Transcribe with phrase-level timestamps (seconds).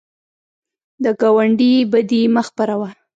[1.03, 2.89] د ګاونډي بدي مه خپروه